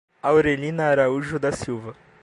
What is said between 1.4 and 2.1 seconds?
Silva